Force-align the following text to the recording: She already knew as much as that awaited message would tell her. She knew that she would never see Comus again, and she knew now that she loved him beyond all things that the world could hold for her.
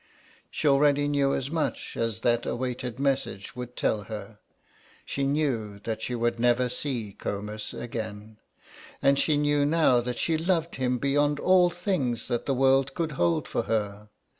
She 0.49 0.67
already 0.67 1.07
knew 1.07 1.35
as 1.35 1.51
much 1.51 1.95
as 1.95 2.21
that 2.21 2.47
awaited 2.47 2.97
message 2.99 3.55
would 3.55 3.75
tell 3.75 4.01
her. 4.05 4.39
She 5.05 5.27
knew 5.27 5.77
that 5.83 6.01
she 6.01 6.15
would 6.15 6.39
never 6.39 6.69
see 6.69 7.13
Comus 7.19 7.71
again, 7.71 8.37
and 8.99 9.19
she 9.19 9.37
knew 9.37 9.63
now 9.63 9.99
that 10.01 10.17
she 10.17 10.39
loved 10.39 10.77
him 10.77 10.97
beyond 10.97 11.39
all 11.39 11.69
things 11.69 12.29
that 12.29 12.47
the 12.47 12.55
world 12.55 12.95
could 12.95 13.11
hold 13.11 13.47
for 13.47 13.61
her. 13.69 14.09